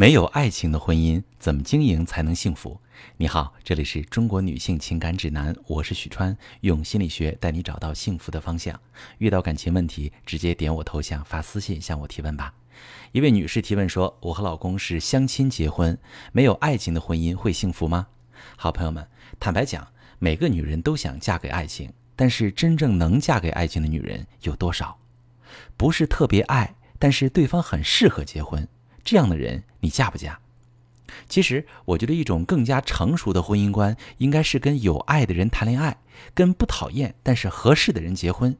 [0.00, 2.80] 没有爱情的婚姻怎么经营才能幸福？
[3.18, 8.80] 你好，这里是中国女性情感指南，我是许川，用心理学带你找到幸福的方向。
[9.18, 12.54] 遇到感情问题，直接点我头像发私信向我提问吧。
[13.12, 15.98] 一位女士提问说：“我和老公是相亲结婚，
[16.32, 18.06] 没有爱情的婚姻会幸福吗？”
[18.56, 19.06] 好朋友们，
[19.38, 19.86] 坦白讲，
[20.18, 24.98] 每个女人都想嫁给爱情，但是真正能嫁给爱情的女人有多少？
[25.76, 28.66] 不是特别爱，但是对方很适合结婚。
[29.04, 30.38] 这样的人，你嫁不嫁？
[31.28, 35.98] 其实，我觉得一种更加成熟的婚姻观，应该是跟有爱的人谈恋爱，
[36.34, 38.56] 跟不讨厌但是合适的人结婚。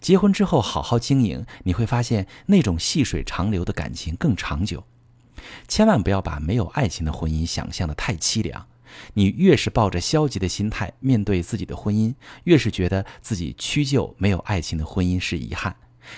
[0.00, 4.84] 结婚之后好好经营，你会发现那种细水长流的感情更长久。
[5.66, 8.66] 千万不要把没有爱情的婚姻想象的太凄凉。
[9.14, 15.74] 你越是抱着消极的心态面对自己的婚姻，越是觉得自己屈就没有爱情的婚姻是遗憾。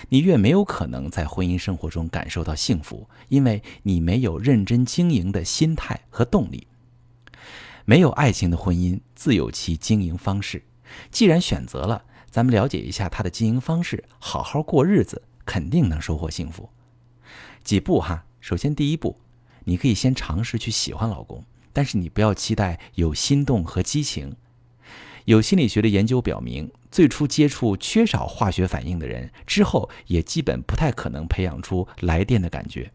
[0.09, 6.67] 你越没有可能在婚姻生活中感受到幸福，因为你没有认真经营的心态和动力。
[7.85, 10.63] 没有爱情的婚姻自有其经营方式，
[11.09, 16.69] 既然选择了，咱们了解一下它的经营方式，好好过日子，肯定能收获幸福。
[17.63, 19.17] 几步哈，首先第一步，
[19.63, 24.35] 你可以先尝试去喜欢老公，但是你不要期待有心动和激情。
[25.27, 32.93] 有心理学的研究表明，最初接触缺少化学反应的人，之后也基本不太可能培养出来电的感觉。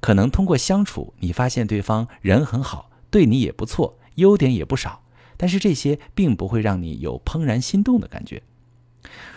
[0.00, 5.04] 可能通过相处，你发现对方人很好，对你也不错，优点也不少，
[5.36, 8.42] 但是这些并不会让你有怦然心动的感觉。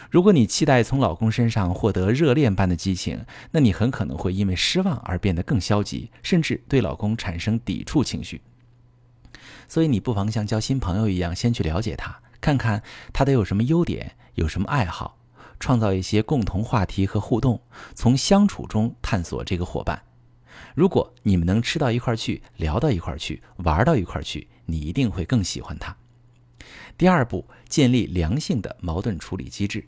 [0.10, 8.42] 如果你期待从老公身上获得热恋般的激情，那你很可能会因为失望而变得更消极，甚至对老公产生抵触情绪。
[9.68, 15.18] 所以你不妨像交新朋友一样，先去了解他，看看他都有什么优点，有什么爱好，
[15.60, 17.62] 创造一些共同话题和互动，
[17.94, 20.02] 从相处中探索这个伙伴。
[20.74, 25.96] 如果你们能吃到一块去，聊到一块去，玩到一块去，你一定会更喜欢他。
[26.98, 29.86] 第二步，建立良性的矛盾处理机制。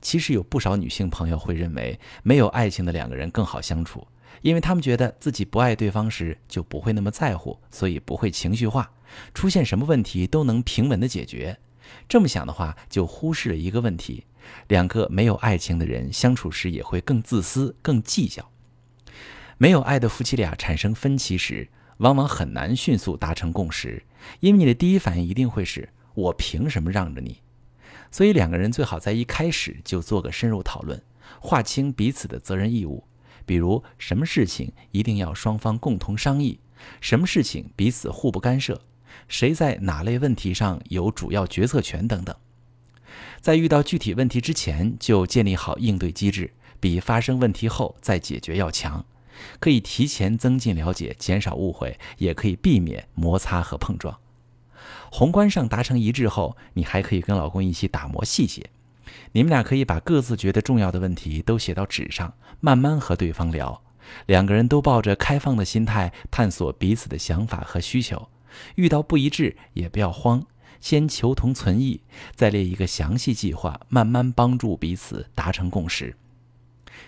[0.00, 4.06] 其实有不少女性朋友会认为，没有爱情的两个人更好相处。
[4.42, 8.90] 因为他们觉得自己不爱对方时就不会那么在乎，所以不会情绪化，
[9.32, 11.58] 出现什么问题都能平稳的解决。
[12.08, 14.24] 这么想的话，就忽视了一个问题：
[14.68, 18.50] 两个没有爱情的人相处时也会更自私、更计较。
[19.58, 24.02] 没有爱的夫妻俩产生分歧时，往往很难迅速达成共识，
[24.40, 27.38] 因为你的第一反应一定会是“我凭什么让着你”。
[28.10, 31.00] 所以两个人最好在一开始就做个深入讨论，
[31.40, 33.04] 划清彼此的责任义务。
[33.46, 36.58] 比如，什么事情一定要双方共同商议？
[37.00, 38.80] 什么事情彼此互不干涉？
[39.28, 42.06] 谁在哪类问题上有主要决策权？
[42.06, 42.34] 等等。
[43.40, 49.04] 在遇到具体问题之前就建立好应对机制，比发生问题后再解决要强。
[49.58, 54.18] 可以提前增进了解，减少误会，也可以避免摩擦和碰撞。
[55.10, 58.70] 宏观上达成一致后，你还可以跟老公一起打磨细节。
[59.32, 63.82] 你们俩可以把各自觉得重要的问题都写到纸上，慢慢和对方聊。
[64.26, 68.28] 两个人都抱着开放的心态，探索彼此的想法和需求。
[68.76, 70.46] 遇到不一致也不要慌，
[70.80, 72.00] 先求同存异，
[72.34, 76.16] 再列一个详细计划，慢慢帮助彼此达成共识。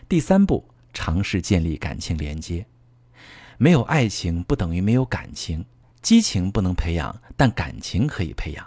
[0.08, 2.66] 第三步，尝试建立感情连接。
[3.58, 5.64] 没有爱情不等于没有感情，
[6.02, 8.66] 激情不能培养，但感情可以培养。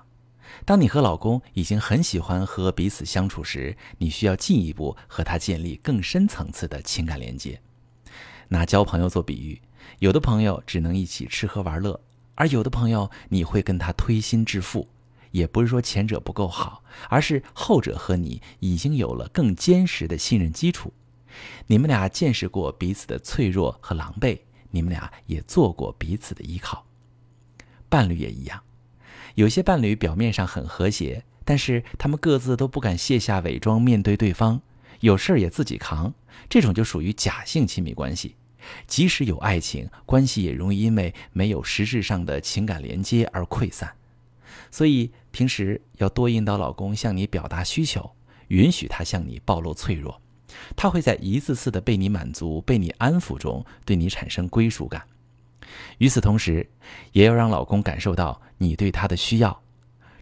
[0.65, 7.61] 当你和老公已经很喜欢和彼此相处时，你需要进一步和他建立更深层次的情感连接。
[8.47, 9.61] 拿交朋友做比喻，
[9.99, 11.99] 有的朋友只能一起吃喝玩乐，
[12.39, 14.87] 而有的朋友你会跟他推心置腹。
[15.31, 20.91] 也不是说前者不够好，而是后者和你已经有了更坚实的信任基础。
[21.67, 24.39] 你们俩见识过彼此的脆弱和狼狈，
[24.71, 26.83] 你们俩也做过彼此的依靠。
[27.89, 28.59] 伴侣也一样。
[29.35, 34.59] 有些伴侣表面上很和谐，但是他们各自都不敢卸下伪装面对对方，
[35.01, 36.11] 有事儿也自己扛，
[36.49, 38.35] 这种就属于假性亲密关系。
[38.87, 43.93] 即使有爱情，关系也容易因为没有实质上的情感连接而溃散。
[44.71, 48.11] 所以平时要多引导老公向你表达需求，
[48.49, 50.21] 允许他向你暴露脆弱，
[50.75, 55.03] 他会在一次次的被你满足、被你安抚中对你产生归属感。
[55.99, 56.67] 与此同时，
[57.11, 59.61] 也要让老公感受到你对他的需要，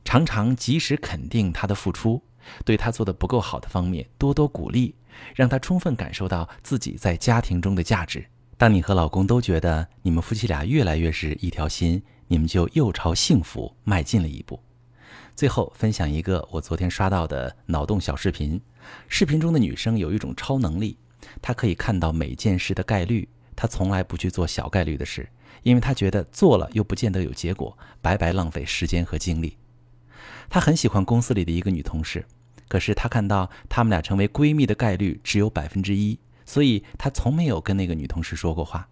[0.03, 2.21] 常常及时肯定他的付出，
[2.65, 4.95] 对他做的不够好的方面多多鼓励，
[5.35, 8.25] 让他充分感受到自己在家庭中的价值。
[8.59, 14.59] 当你和老公都觉得你们夫妻俩越来越是一条心，你们就又朝幸福迈进了一步。
[15.35, 18.59] 最后分享一个我昨天刷到的脑洞小视频，
[19.07, 20.97] 视频中的女生有一种超能力，
[21.39, 23.29] 她可以看到每件事的概率。
[23.55, 25.29] 她从来不去做小概率的事，
[25.61, 29.55] 因为她觉得做了又不见得有结果，白白浪费时间和精力。
[30.49, 32.25] 她很喜欢公司里的一个女同事，
[32.67, 38.89] 可是她看到他们俩成为闺蜜的概率只有百分之一，所以他从没有跟那个女同事说过话。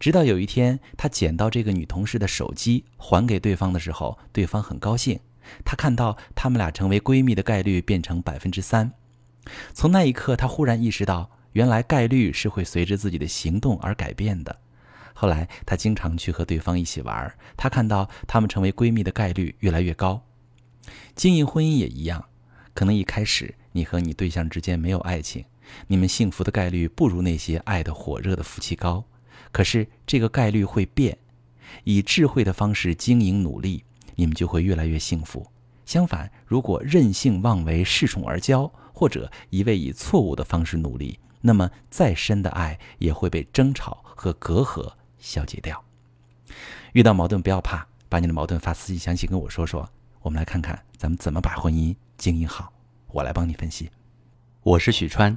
[0.00, 5.20] 直到有一天，他捡到这个女同事的手机还给对方的时候，对方很高兴。
[5.62, 8.92] 他看到他们俩成为闺蜜的概率变成百分之三。
[9.74, 14.60] 从那一刻，他忽然意识到，原来概率是会随着自己的行动而改变的。
[15.12, 20.24] 后来，他经常去和对方一起玩，他看到他们成为闺蜜的概率越来越高。
[21.14, 22.24] 经营婚姻也一样，
[22.72, 25.44] 可能一开始你和你对象之间没有爱情，
[25.86, 29.04] 你们幸福的概率不如那些爱的火热的夫妻高。
[29.52, 31.16] 可是这个概率会变，
[31.84, 33.84] 以智慧的方式经营努力，
[34.16, 35.46] 你们就会越来越幸福。
[35.86, 45.84] 相反，如果任性妄为、恃宠而骄，或者一味以错误的方式努力，那么再深的爱也会被争吵和隔阂消解掉。
[46.92, 49.88] 遇到矛盾不要怕，把你的矛盾发私信详细跟我说说，
[50.22, 52.72] 我们来看看咱们怎么把婚姻经营好。
[53.08, 53.90] 我来帮你分析。
[54.62, 55.36] 我是许川，